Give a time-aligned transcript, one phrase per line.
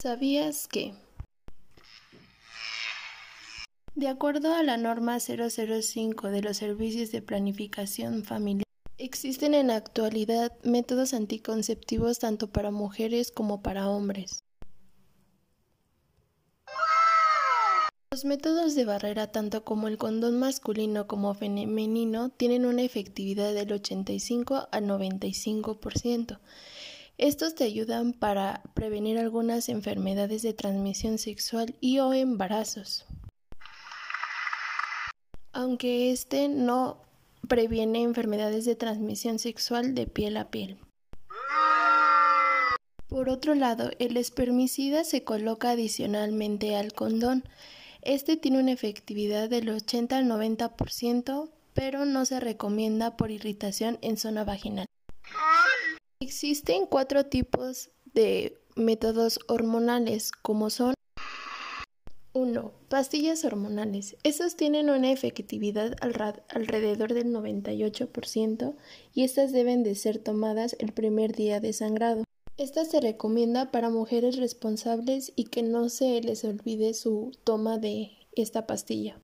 [0.00, 0.94] ¿Sabías que?
[3.96, 8.62] De acuerdo a la norma 005 de los servicios de planificación familiar,
[8.96, 14.44] existen en la actualidad métodos anticonceptivos tanto para mujeres como para hombres.
[18.12, 23.72] Los métodos de barrera, tanto como el condón masculino como femenino, tienen una efectividad del
[23.72, 26.38] 85 al 95%.
[27.18, 33.06] Estos te ayudan para prevenir algunas enfermedades de transmisión sexual y o embarazos.
[35.52, 37.02] Aunque este no
[37.48, 40.78] previene enfermedades de transmisión sexual de piel a piel.
[43.08, 47.42] Por otro lado, el espermicida se coloca adicionalmente al condón.
[48.02, 54.18] Este tiene una efectividad del 80 al 90%, pero no se recomienda por irritación en
[54.18, 54.86] zona vaginal.
[56.20, 60.94] Existen cuatro tipos de métodos hormonales, como son
[62.32, 62.72] 1.
[62.88, 64.16] Pastillas hormonales.
[64.24, 68.74] Estos tienen una efectividad alrededor del 98%
[69.14, 72.24] y estas deben de ser tomadas el primer día de sangrado.
[72.56, 78.10] Esta se recomienda para mujeres responsables y que no se les olvide su toma de
[78.34, 79.20] esta pastilla.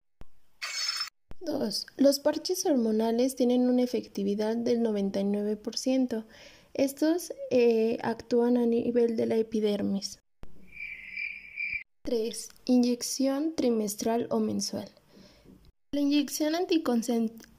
[1.40, 1.86] 2.
[1.96, 6.24] Los parches hormonales tienen una efectividad del 99%.
[6.74, 10.18] Estos eh, actúan a nivel de la epidermis.
[12.02, 12.48] 3.
[12.64, 14.90] Inyección trimestral o mensual.
[15.92, 16.54] La inyección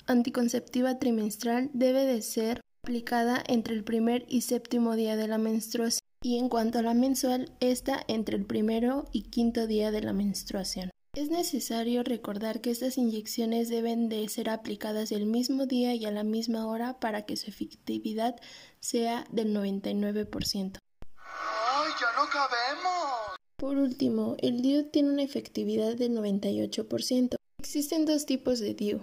[0.05, 6.01] anticonceptiva trimestral debe de ser aplicada entre el primer y séptimo día de la menstruación
[6.21, 10.11] y en cuanto a la mensual, esta entre el primero y quinto día de la
[10.11, 10.89] menstruación.
[11.15, 16.11] Es necesario recordar que estas inyecciones deben de ser aplicadas el mismo día y a
[16.11, 18.35] la misma hora para que su efectividad
[18.81, 20.77] sea del 99%.
[21.15, 23.37] ¡Ay, ya no cabemos!
[23.55, 27.37] Por último, el DIU tiene una efectividad del 98%.
[27.59, 28.99] Existen dos tipos de DIU.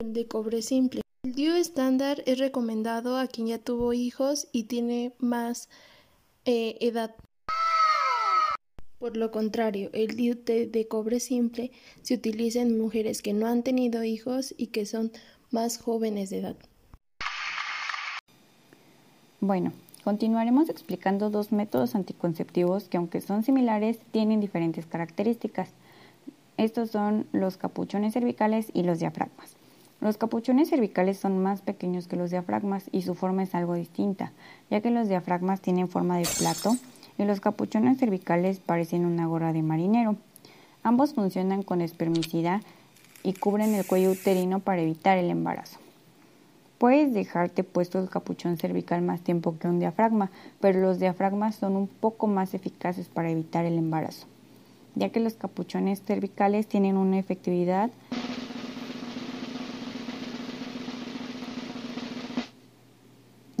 [0.00, 1.02] El de cobre simple.
[1.22, 5.68] El DIU estándar es recomendado a quien ya tuvo hijos y tiene más
[6.46, 7.14] eh, edad.
[9.00, 11.70] Por lo contrario, el DIU de cobre simple
[12.02, 15.10] se utiliza en mujeres que no han tenido hijos y que son
[15.50, 16.56] más jóvenes de edad.
[19.40, 19.72] Bueno,
[20.04, 25.70] continuaremos explicando dos métodos anticonceptivos que aunque son similares tienen diferentes características.
[26.58, 29.56] Estos son los capuchones cervicales y los diafragmas.
[30.02, 34.34] Los capuchones cervicales son más pequeños que los diafragmas y su forma es algo distinta,
[34.70, 36.76] ya que los diafragmas tienen forma de plato
[37.24, 40.16] los capuchones cervicales parecen una gorra de marinero.
[40.82, 42.60] Ambos funcionan con espermicida
[43.22, 45.78] y cubren el cuello uterino para evitar el embarazo.
[46.78, 50.30] Puedes dejarte puesto el capuchón cervical más tiempo que un diafragma,
[50.60, 54.26] pero los diafragmas son un poco más eficaces para evitar el embarazo,
[54.94, 57.90] ya que los capuchones cervicales tienen una efectividad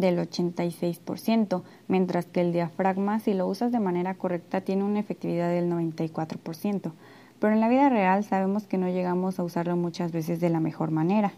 [0.00, 5.50] del 86%, mientras que el diafragma, si lo usas de manera correcta, tiene una efectividad
[5.50, 6.92] del 94%.
[7.38, 10.60] Pero en la vida real sabemos que no llegamos a usarlo muchas veces de la
[10.60, 11.32] mejor manera.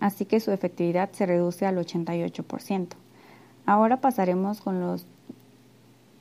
[0.00, 2.88] Así que su efectividad se reduce al 88%.
[3.66, 5.06] Ahora pasaremos con los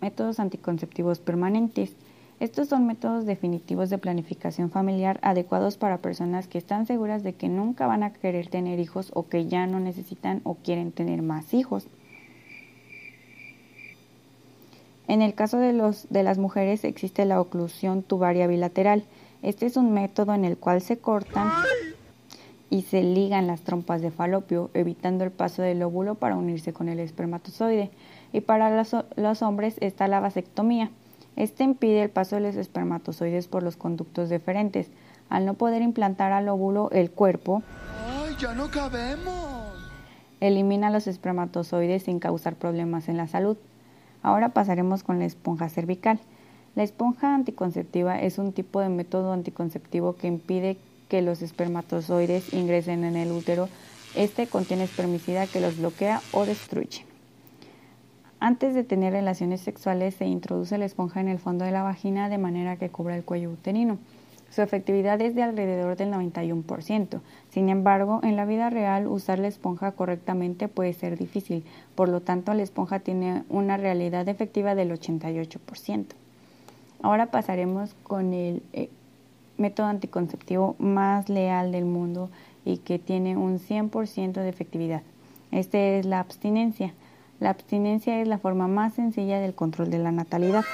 [0.02, 1.96] métodos anticonceptivos permanentes.
[2.40, 7.48] Estos son métodos definitivos de planificación familiar adecuados para personas que están seguras de que
[7.48, 11.54] nunca van a querer tener hijos o que ya no necesitan o quieren tener más
[11.54, 11.88] hijos.
[15.08, 15.72] En el caso de,
[16.24, 19.06] las mujeres existe la oclusión tubaria bilateral.
[19.42, 21.52] Este es un método en el cual se cortan
[22.70, 26.90] y se ligan las trompas de falopio, evitando el paso del óvulo para unirse con
[26.90, 27.92] el espermatozoide.
[28.34, 30.90] Y para los, los hombres está la vasectomía.
[31.36, 34.90] Este impide el paso de los espermatozoides por los conductos deferentes.
[35.30, 37.64] Al no poder implantar al óvulo, el cuerpo
[38.08, 39.56] ¡Ay, ya no cabemos!
[40.40, 43.58] elimina los espermatozoides sin causar problemas en la salud.
[44.22, 46.20] Ahora pasaremos con la esponja cervical.
[46.76, 50.78] La esponja anticonceptiva es un tipo de método anticonceptivo que impide
[51.10, 53.70] que los espermatozoides ingresen en el útero.
[54.16, 57.06] Este contiene espermicida que los bloquea o destruye.
[58.40, 62.30] Antes de tener relaciones sexuales se introduce la esponja en el fondo de la vagina
[62.30, 63.98] de manera que cubra el cuello uterino.
[64.52, 67.20] Su efectividad es de alrededor del 91%.
[67.50, 71.64] Sin embargo, en la vida real usar la esponja correctamente puede ser difícil,
[71.96, 76.06] por lo tanto la esponja tiene una realidad efectiva del 88%.
[77.02, 78.90] Ahora pasaremos con el eh,
[79.58, 82.30] método anticonceptivo más leal del mundo
[82.64, 85.02] y que tiene un 100% de efectividad.
[85.52, 86.94] Este es la abstinencia.
[87.40, 90.66] La abstinencia es la forma más sencilla del control de la natalidad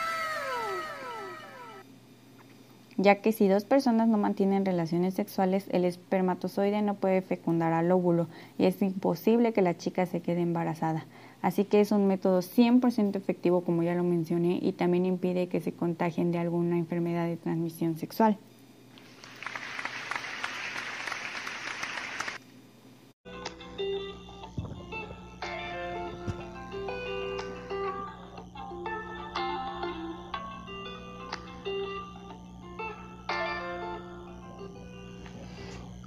[3.01, 7.91] ya que si dos personas no mantienen relaciones sexuales, el espermatozoide no puede fecundar al
[7.91, 8.27] óvulo
[8.57, 11.05] y es imposible que la chica se quede embarazada.
[11.41, 15.61] Así que es un método 100% efectivo, como ya lo mencioné, y también impide que
[15.61, 18.37] se contagien de alguna enfermedad de transmisión sexual.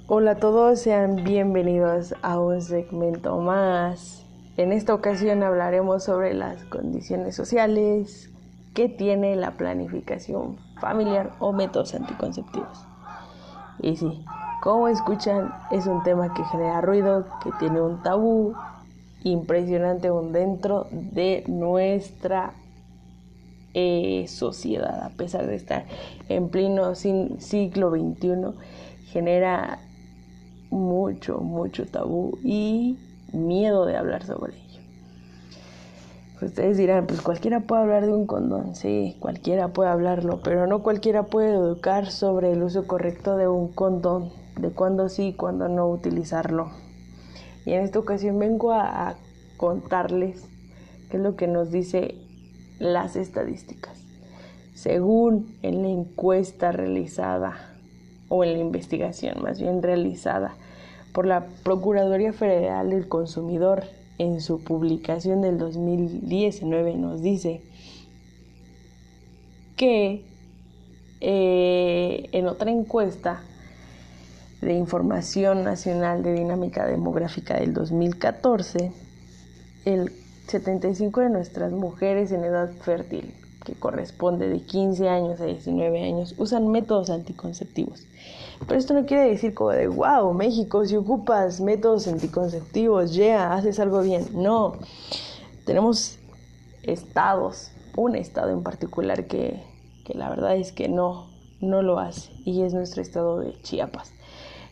[0.07, 4.23] Hola a todos, sean bienvenidos a un segmento más.
[4.55, 8.29] En esta ocasión hablaremos sobre las condiciones sociales
[8.75, 12.85] que tiene la planificación familiar o métodos anticonceptivos.
[13.79, 14.23] Y sí,
[14.61, 18.53] como escuchan, es un tema que genera ruido, que tiene un tabú
[19.23, 22.53] impresionante aún dentro de nuestra
[23.73, 25.85] eh, sociedad, a pesar de estar
[26.29, 28.53] en pleno siglo XXI,
[29.07, 29.79] genera
[30.69, 32.97] mucho, mucho tabú y
[33.33, 34.81] miedo de hablar sobre ello.
[36.41, 40.83] Ustedes dirán, pues cualquiera puede hablar de un condón, sí, cualquiera puede hablarlo, pero no
[40.83, 45.69] cualquiera puede educar sobre el uso correcto de un condón, de cuándo sí y cuándo
[45.69, 46.71] no utilizarlo.
[47.65, 49.15] Y en esta ocasión vengo a, a
[49.57, 50.47] contarles
[51.09, 52.15] qué es lo que nos dice
[52.79, 54.03] las estadísticas.
[54.73, 57.74] Según en la encuesta realizada
[58.35, 60.55] o en la investigación más bien realizada
[61.13, 63.83] por la Procuraduría Federal del Consumidor
[64.17, 67.61] en su publicación del 2019 nos dice
[69.77, 70.23] que
[71.21, 73.41] eh, en otra encuesta
[74.61, 78.91] de Información Nacional de Dinámica Demográfica del 2014,
[79.85, 80.11] el
[80.47, 83.33] 75 de nuestras mujeres en edad fértil
[83.65, 88.07] que corresponde de 15 años a 19 años, usan métodos anticonceptivos.
[88.65, 93.79] Pero esto no quiere decir como de, wow, México, si ocupas métodos anticonceptivos, ya, haces
[93.79, 94.25] algo bien.
[94.33, 94.77] No,
[95.65, 96.17] tenemos
[96.83, 99.61] estados, un estado en particular que,
[100.05, 101.27] que la verdad es que no,
[101.59, 104.15] no lo hace, y es nuestro estado de Chiapas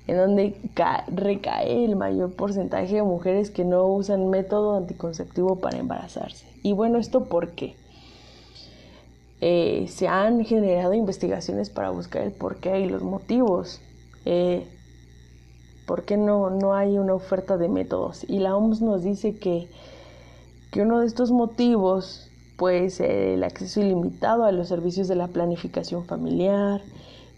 [0.07, 0.59] en donde
[1.07, 6.45] recae el mayor porcentaje de mujeres que no usan método anticonceptivo para embarazarse.
[6.61, 7.75] Y bueno, ¿esto por qué?
[9.45, 13.81] Eh, se han generado investigaciones para buscar el porqué y los motivos.
[14.23, 14.65] Eh,
[15.85, 18.23] ¿Por qué no, no hay una oferta de métodos?
[18.29, 19.67] Y la OMS nos dice que,
[20.71, 26.05] que uno de estos motivos, pues el acceso ilimitado a los servicios de la planificación
[26.05, 26.79] familiar,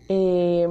[0.08, 0.68] eh,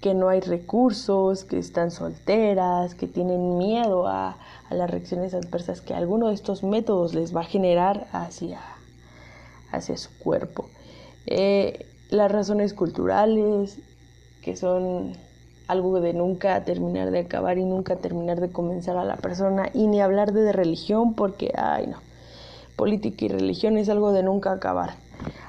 [0.00, 4.38] que no hay recursos, que están solteras, que tienen miedo a,
[4.70, 8.58] a las reacciones adversas que alguno de estos métodos les va a generar hacia
[9.70, 10.68] hacia su cuerpo.
[11.26, 13.78] Eh, las razones culturales,
[14.42, 15.12] que son
[15.66, 19.86] algo de nunca terminar de acabar y nunca terminar de comenzar a la persona, y
[19.86, 21.98] ni hablar de religión, porque, ay no,
[22.76, 24.94] política y religión es algo de nunca acabar.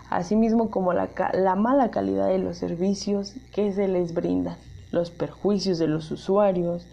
[0.10, 4.57] Asimismo como la, la mala calidad de los servicios que se les brindan,
[4.92, 6.88] los perjuicios de los usuarios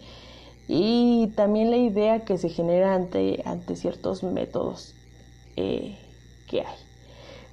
[0.67, 4.93] y también la idea que se genera ante, ante ciertos métodos
[5.55, 5.97] eh,
[6.47, 6.86] que hay.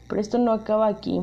[0.08, 1.22] Pero esto no acaba aquí.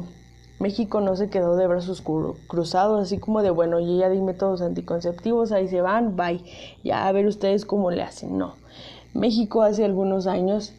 [0.60, 2.04] México no se quedó de brazos
[2.48, 6.44] cruzados, así como de, bueno, yo ya di métodos anticonceptivos, ahí se van, bye.
[6.84, 8.38] Ya a ver ustedes cómo le hacen.
[8.38, 8.54] No.
[9.14, 10.74] México hace algunos años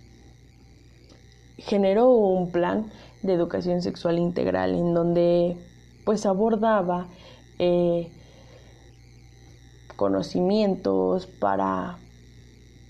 [1.58, 2.90] generó un plan
[3.22, 5.56] de educación sexual integral en donde
[6.04, 7.06] pues abordaba
[7.58, 8.10] eh,
[9.96, 11.98] conocimientos para,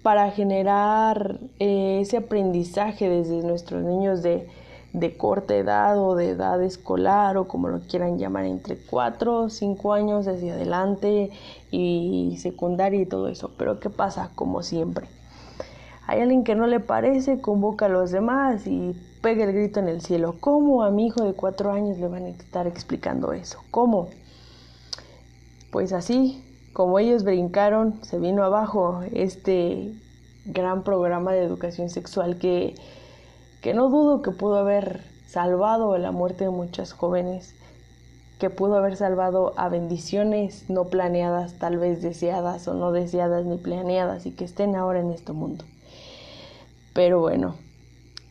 [0.02, 4.48] para generar eh, ese aprendizaje desde nuestros niños de
[4.92, 9.48] de corta edad o de edad escolar o como lo quieran llamar, entre 4 o
[9.48, 11.30] 5 años hacia adelante
[11.70, 13.50] y secundaria y todo eso.
[13.56, 14.30] Pero ¿qué pasa?
[14.34, 15.08] Como siempre.
[16.06, 19.88] Hay alguien que no le parece, convoca a los demás y pega el grito en
[19.88, 20.34] el cielo.
[20.40, 23.60] ¿Cómo a mi hijo de 4 años le van a estar explicando eso?
[23.70, 24.08] ¿Cómo?
[25.70, 26.44] Pues así,
[26.74, 29.92] como ellos brincaron, se vino abajo este
[30.44, 32.74] gran programa de educación sexual que
[33.62, 37.54] que no dudo que pudo haber salvado la muerte de muchas jóvenes,
[38.40, 43.56] que pudo haber salvado a bendiciones no planeadas, tal vez deseadas o no deseadas ni
[43.56, 45.64] planeadas y que estén ahora en este mundo.
[46.92, 47.54] Pero bueno,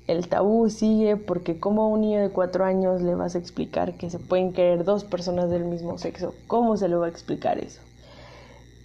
[0.06, 3.94] el tabú sigue porque como a un niño de cuatro años le vas a explicar
[3.94, 7.58] que se pueden querer dos personas del mismo sexo, ¿cómo se le va a explicar
[7.58, 7.82] eso?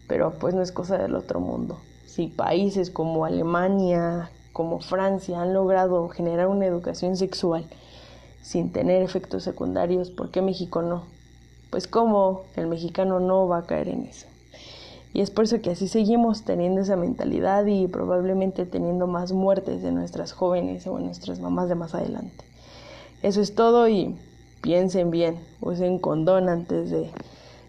[0.07, 1.81] Pero pues no es cosa del otro mundo.
[2.07, 7.67] si países como Alemania, como Francia han logrado generar una educación sexual
[8.41, 11.03] sin tener efectos secundarios, ¿por qué México no?
[11.69, 14.27] Pues cómo el mexicano no va a caer en eso.
[15.13, 19.83] Y es por eso que así seguimos teniendo esa mentalidad y probablemente teniendo más muertes
[19.83, 22.43] de nuestras jóvenes o nuestras mamás de más adelante.
[23.23, 24.17] Eso es todo y
[24.63, 27.11] piensen bien, usen condón antes de,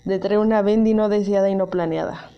[0.06, 2.32] de traer una bendy no deseada y no planeada.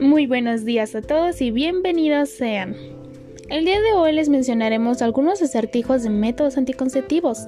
[0.00, 2.76] Muy buenos días a todos y bienvenidos sean.
[3.48, 7.44] El día de hoy les mencionaremos algunos acertijos de métodos anticonceptivos.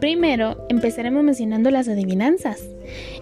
[0.00, 2.68] Primero, empezaremos mencionando las adivinanzas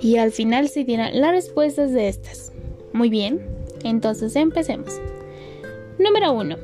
[0.00, 2.52] y al final se dirán las respuestas de estas.
[2.92, 3.40] Muy bien,
[3.84, 5.00] entonces empecemos.
[5.98, 6.56] Número 1.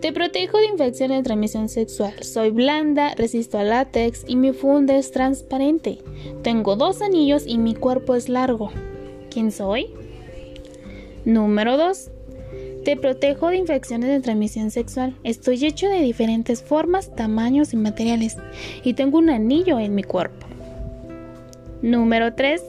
[0.00, 2.14] Te protejo de infecciones de transmisión sexual.
[2.22, 5.98] Soy blanda, resisto al látex y mi funda es transparente.
[6.42, 8.70] Tengo dos anillos y mi cuerpo es largo.
[9.30, 9.94] ¿Quién soy?
[11.24, 12.10] Número 2.
[12.84, 15.14] Te protejo de infecciones de transmisión sexual.
[15.22, 18.38] Estoy hecho de diferentes formas, tamaños y materiales
[18.82, 20.46] y tengo un anillo en mi cuerpo.
[21.82, 22.62] Número 3.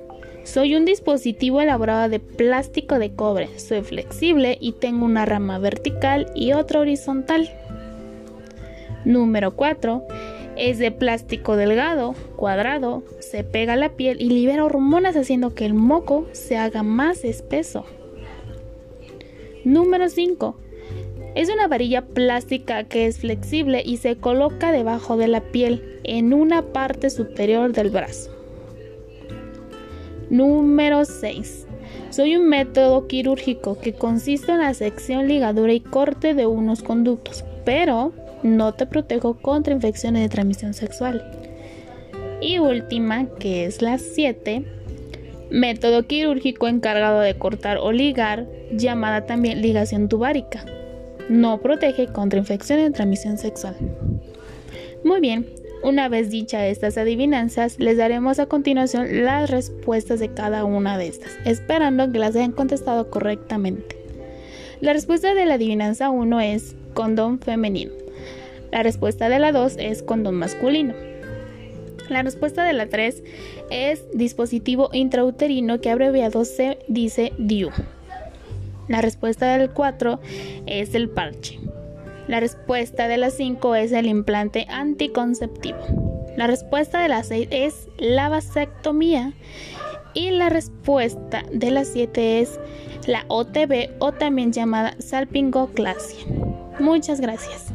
[0.44, 3.58] Soy un dispositivo elaborado de plástico de cobre.
[3.58, 7.50] Soy flexible y tengo una rama vertical y otra horizontal.
[9.06, 10.06] Número 4.
[10.58, 15.66] Es de plástico delgado, cuadrado, se pega a la piel y libera hormonas haciendo que
[15.66, 17.86] el moco se haga más espeso.
[19.64, 20.56] Número 5.
[21.36, 26.34] Es una varilla plástica que es flexible y se coloca debajo de la piel en
[26.34, 28.32] una parte superior del brazo.
[30.32, 31.68] Número 6.
[32.10, 37.46] Soy un método quirúrgico que consiste en la sección, ligadura y corte de unos conductos,
[37.64, 41.24] pero no te protejo contra infecciones de transmisión sexual.
[42.42, 44.66] Y última, que es la 7,
[45.52, 50.66] método quirúrgico encargado de cortar o ligar, llamada también ligación tubárica.
[51.30, 53.76] No protege contra infecciones de transmisión sexual.
[55.04, 55.46] Muy bien,
[55.84, 61.08] una vez dicha estas adivinanzas, les daremos a continuación las respuestas de cada una de
[61.08, 63.98] estas, esperando que las hayan contestado correctamente.
[64.80, 67.92] La respuesta de la adivinanza 1 es condón femenino.
[68.72, 71.11] La respuesta de la 2 es condón masculino.
[72.12, 73.24] La respuesta de la 3
[73.70, 77.70] es dispositivo intrauterino que abreviado se dice DIU.
[78.90, 80.20] La respuesta del 4
[80.66, 81.58] es el parche.
[82.28, 85.80] La respuesta de la 5 es el implante anticonceptivo.
[86.36, 89.32] La respuesta de la 6 es la vasectomía.
[90.14, 92.60] Y la respuesta de la 7 es
[93.08, 96.26] la OTB o también llamada salpingoclasia.
[96.78, 97.72] Muchas gracias.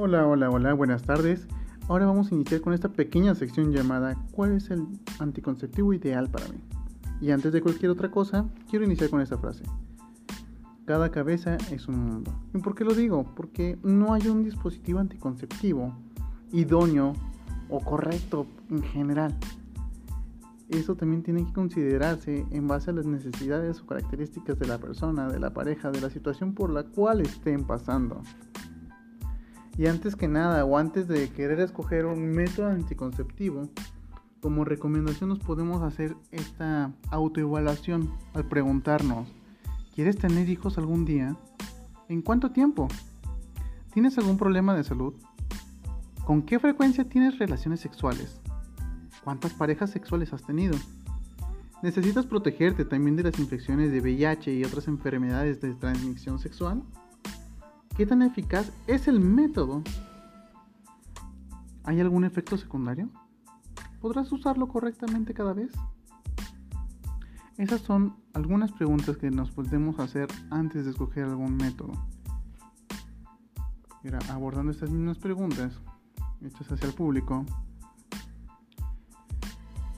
[0.00, 1.48] Hola, hola, hola, buenas tardes.
[1.88, 4.86] Ahora vamos a iniciar con esta pequeña sección llamada ¿Cuál es el
[5.18, 6.60] anticonceptivo ideal para mí?
[7.20, 9.64] Y antes de cualquier otra cosa, quiero iniciar con esta frase.
[10.84, 12.32] Cada cabeza es un mundo.
[12.54, 13.34] ¿Y por qué lo digo?
[13.34, 15.92] Porque no hay un dispositivo anticonceptivo
[16.52, 17.14] idóneo
[17.68, 19.36] o correcto en general.
[20.68, 25.28] Eso también tiene que considerarse en base a las necesidades o características de la persona,
[25.28, 28.20] de la pareja, de la situación por la cual estén pasando.
[29.78, 33.68] Y antes que nada, o antes de querer escoger un método anticonceptivo,
[34.42, 39.28] como recomendación nos podemos hacer esta autoevaluación al preguntarnos,
[39.94, 41.36] ¿quieres tener hijos algún día?
[42.08, 42.88] ¿En cuánto tiempo?
[43.92, 45.14] ¿Tienes algún problema de salud?
[46.28, 48.38] ¿Con qué frecuencia tienes relaciones sexuales?
[49.24, 50.76] ¿Cuántas parejas sexuales has tenido?
[51.82, 56.82] ¿Necesitas protegerte también de las infecciones de VIH y otras enfermedades de transmisión sexual?
[57.96, 59.82] ¿Qué tan eficaz es el método?
[61.84, 63.08] ¿Hay algún efecto secundario?
[63.98, 65.72] ¿Podrás usarlo correctamente cada vez?
[67.56, 71.92] Esas son algunas preguntas que nos podemos hacer antes de escoger algún método.
[74.28, 75.80] Abordando estas mismas preguntas
[76.42, 77.44] hechas hacia el público,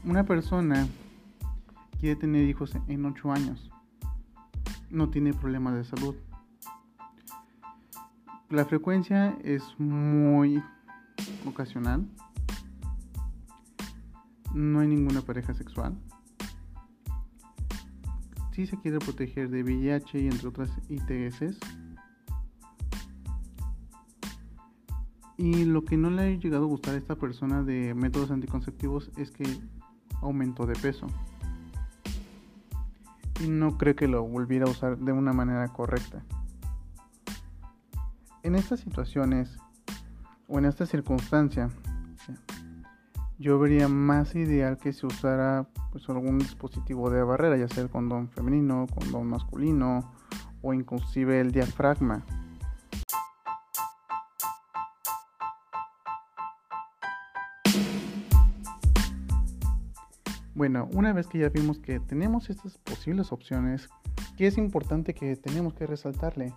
[0.04, 0.86] una persona
[2.00, 3.70] quiere tener hijos en 8 años,
[4.90, 6.16] no tiene problemas de salud
[8.50, 10.60] la frecuencia es muy
[11.46, 12.04] ocasional.
[14.52, 15.96] No hay ninguna pareja sexual.
[18.52, 21.60] Si se quiere proteger de VIH y entre otras ITS.
[25.40, 29.10] Y lo que no le ha llegado a gustar a esta persona de métodos anticonceptivos
[29.16, 29.44] es que
[30.20, 31.06] aumentó de peso.
[33.42, 36.22] Y no creo que lo volviera a usar de una manera correcta.
[38.42, 39.56] En estas situaciones
[40.46, 41.70] o en esta circunstancia,
[43.38, 47.88] yo vería más ideal que se usara pues, algún dispositivo de barrera, ya sea el
[47.88, 50.12] condón femenino, condón masculino
[50.60, 52.26] o inclusive el diafragma.
[60.60, 63.88] Bueno, una vez que ya vimos que tenemos estas posibles opciones,
[64.36, 66.52] ¿qué es importante que tenemos que resaltarle?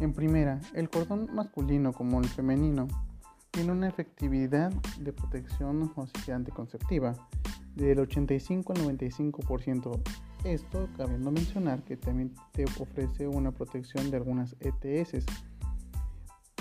[0.00, 2.88] En primera, el cordón masculino como el femenino
[3.50, 5.92] tiene una efectividad de protección
[6.32, 7.12] anticonceptiva
[7.76, 10.00] del 85 al 95%.
[10.44, 15.26] Esto cabiendo mencionar que también te ofrece una protección de algunas ETS.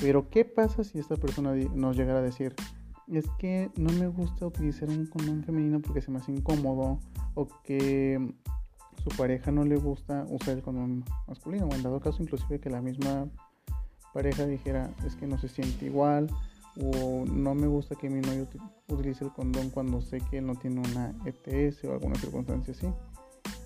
[0.01, 2.53] Pero ¿qué pasa si esta persona nos llegara a decir,
[3.11, 6.99] es que no me gusta utilizar un condón femenino porque se me hace incómodo
[7.35, 8.33] o que
[9.03, 12.69] su pareja no le gusta usar el condón masculino o en dado caso inclusive que
[12.69, 13.27] la misma
[14.13, 16.29] pareja dijera es que no se siente igual
[16.81, 18.47] o no me gusta que mi novio
[18.87, 22.87] utilice el condón cuando sé que él no tiene una ETS o alguna circunstancia así.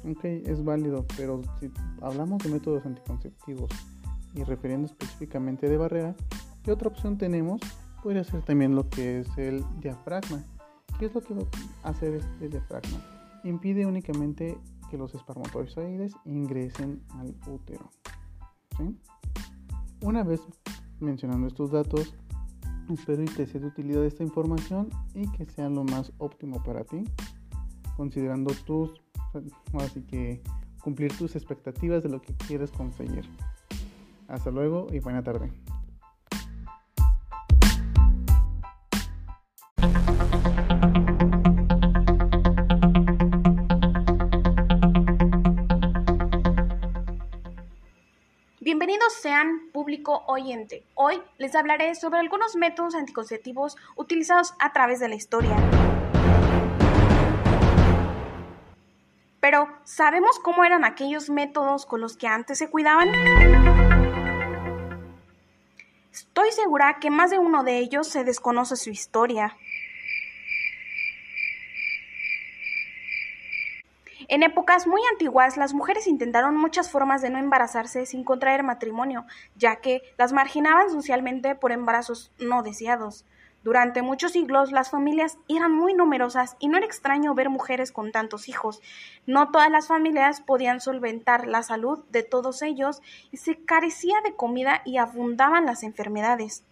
[0.09, 3.69] Ok, es válido, pero si hablamos de métodos anticonceptivos
[4.33, 6.15] y refiriendo específicamente de barrera,
[6.63, 7.61] ¿qué otra opción tenemos?
[8.07, 10.41] Podría ser también lo que es el diafragma.
[10.97, 11.41] ¿Qué es lo que va
[11.83, 13.01] a hacer este diafragma?
[13.43, 14.57] Impide únicamente
[14.89, 17.91] que los espermatozoides ingresen al útero.
[19.99, 20.39] Una vez
[21.01, 22.15] mencionando estos datos,
[22.89, 26.85] espero que te sea de utilidad esta información y que sea lo más óptimo para
[26.85, 27.03] ti,
[27.97, 29.01] considerando tus,
[29.81, 30.41] así que
[30.81, 33.25] cumplir tus expectativas de lo que quieres conseguir.
[34.29, 35.51] Hasta luego y buena tarde.
[48.87, 50.85] Bienvenidos sean público oyente.
[50.93, 55.57] Hoy les hablaré sobre algunos métodos anticonceptivos utilizados a través de la historia.
[59.41, 63.09] Pero, ¿sabemos cómo eran aquellos métodos con los que antes se cuidaban?
[66.13, 69.57] Estoy segura que más de uno de ellos se desconoce su historia.
[74.29, 79.25] En épocas muy antiguas, las mujeres intentaron muchas formas de no embarazarse sin contraer matrimonio,
[79.55, 83.25] ya que las marginaban socialmente por embarazos no deseados.
[83.63, 88.11] Durante muchos siglos las familias eran muy numerosas y no era extraño ver mujeres con
[88.11, 88.81] tantos hijos.
[89.25, 94.35] No todas las familias podían solventar la salud de todos ellos y se carecía de
[94.35, 96.63] comida y abundaban las enfermedades.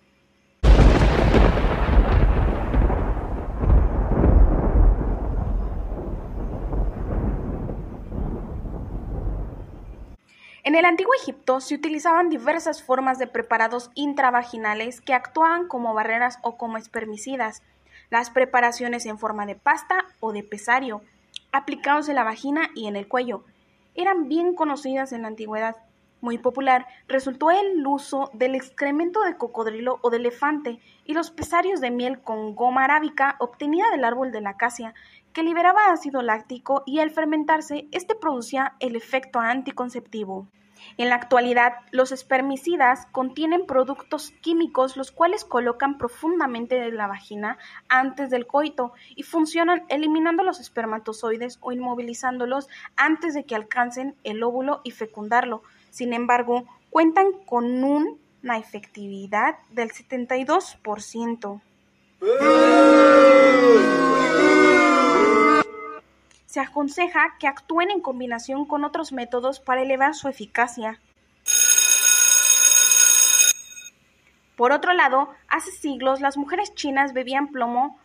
[10.65, 16.39] En el antiguo Egipto se utilizaban diversas formas de preparados intravaginales que actuaban como barreras
[16.41, 17.62] o como espermicidas.
[18.10, 21.04] Las preparaciones en forma de pasta o de pesario,
[21.51, 23.43] aplicados en la vagina y en el cuello,
[23.93, 25.75] eran bien conocidas en la antigüedad.
[26.19, 31.80] Muy popular resultó el uso del excremento de cocodrilo o de elefante y los pesarios
[31.80, 34.95] de miel con goma arábica obtenida del árbol de la acacia,
[35.35, 40.47] que liberaba ácido láctico y al fermentarse este producía el efecto anticonceptivo.
[40.97, 47.57] En la actualidad, los espermicidas contienen productos químicos los cuales colocan profundamente en la vagina
[47.89, 54.41] antes del coito y funcionan eliminando los espermatozoides o inmovilizándolos antes de que alcancen el
[54.41, 55.63] óvulo y fecundarlo.
[55.89, 61.61] Sin embargo, cuentan con una efectividad del 72%
[66.55, 71.01] se aconseja que actúen en combinación con otros métodos para elevar su eficacia.
[74.55, 77.99] Por otro lado, hace siglos las mujeres chinas bebían plomo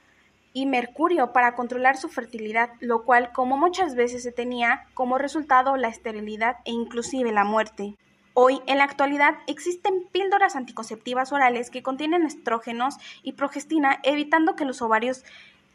[0.52, 5.76] y mercurio para controlar su fertilidad, lo cual, como muchas veces se tenía como resultado
[5.76, 7.94] la esterilidad e inclusive la muerte.
[8.34, 14.64] Hoy, en la actualidad, existen píldoras anticonceptivas orales que contienen estrógenos y progestina, evitando que
[14.64, 15.22] los ovarios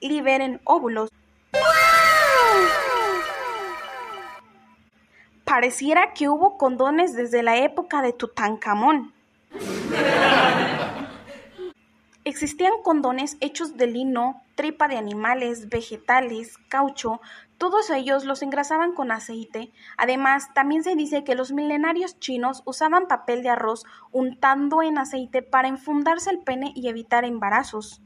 [0.01, 1.09] liberen óvulos.
[5.45, 9.13] Pareciera que hubo condones desde la época de Tutankamón.
[12.23, 17.21] Existían condones hechos de lino, tripa de animales, vegetales, caucho,
[17.59, 19.71] todos ellos los engrasaban con aceite.
[19.97, 25.43] Además, también se dice que los milenarios chinos usaban papel de arroz untando en aceite
[25.43, 28.01] para enfundarse el pene y evitar embarazos.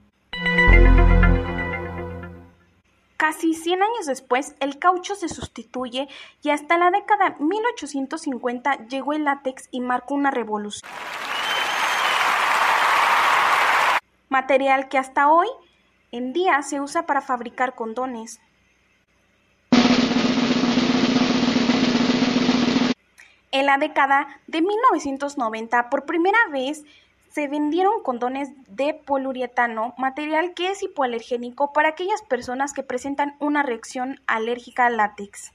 [3.19, 6.07] Casi 100 años después, el caucho se sustituye
[6.41, 10.89] y hasta la década 1850 llegó el látex y marcó una revolución.
[14.29, 15.49] Material que hasta hoy
[16.13, 18.39] en día se usa para fabricar condones.
[23.51, 26.85] En la década de 1990, por primera vez,
[27.39, 33.63] se vendieron condones de poliuretano, material que es hipoalergénico para aquellas personas que presentan una
[33.63, 35.53] reacción alérgica al látex.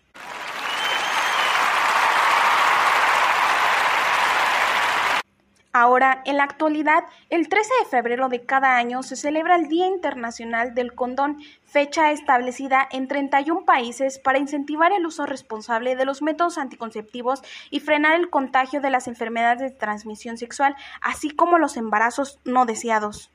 [5.77, 9.89] Ahora, en la actualidad, el 13 de febrero de cada año se celebra el Día
[9.89, 16.23] Internacional del Condón, fecha establecida en 31 países para incentivar el uso responsable de los
[16.23, 21.77] métodos anticonceptivos y frenar el contagio de las enfermedades de transmisión sexual, así como los
[21.77, 23.33] embarazos no deseados.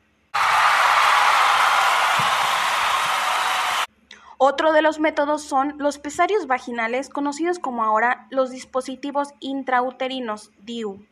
[4.38, 11.06] Otro de los métodos son los pesarios vaginales, conocidos como ahora los dispositivos intrauterinos, DIU.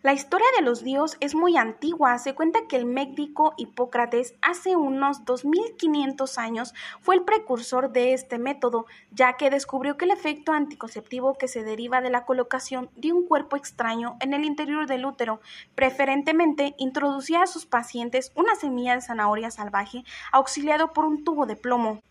[0.00, 2.16] La historia de los dios es muy antigua.
[2.18, 8.38] Se cuenta que el médico Hipócrates hace unos 2500 años fue el precursor de este
[8.38, 13.12] método, ya que descubrió que el efecto anticonceptivo que se deriva de la colocación de
[13.12, 15.40] un cuerpo extraño en el interior del útero,
[15.74, 21.56] preferentemente introducía a sus pacientes una semilla de zanahoria salvaje auxiliado por un tubo de
[21.56, 22.02] plomo.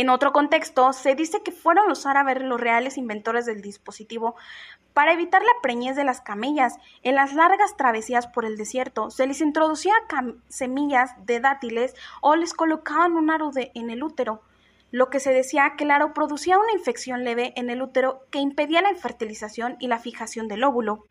[0.00, 4.36] En otro contexto, se dice que fueron los árabes los reales inventores del dispositivo
[4.94, 6.76] para evitar la preñez de las camellas.
[7.02, 9.94] En las largas travesías por el desierto, se les introducía
[10.46, 14.40] semillas de dátiles o les colocaban un aro en el útero,
[14.92, 18.38] lo que se decía que el aro producía una infección leve en el útero que
[18.38, 21.06] impedía la fertilización y la fijación del óvulo.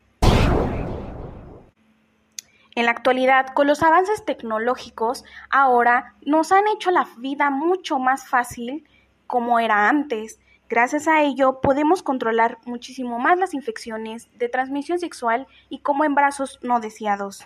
[2.78, 8.28] En la actualidad, con los avances tecnológicos, ahora nos han hecho la vida mucho más
[8.28, 8.88] fácil
[9.26, 10.38] como era antes.
[10.68, 16.60] Gracias a ello podemos controlar muchísimo más las infecciones de transmisión sexual y como embarazos
[16.62, 17.44] no deseados.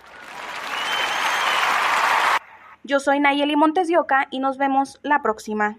[2.82, 3.96] Yo soy Nayeli Montes de
[4.30, 5.78] y nos vemos la próxima.